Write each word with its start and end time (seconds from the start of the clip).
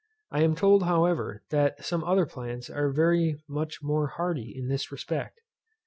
I 0.31 0.41
am 0.41 0.55
told, 0.55 0.81
however, 0.85 1.43
that 1.51 1.85
some 1.85 2.03
other 2.03 2.25
plants 2.25 2.71
are 2.71 2.91
much 3.47 3.83
more 3.83 4.07
hardy 4.17 4.51
in 4.57 4.67
this 4.67 4.91
respect. 4.91 5.39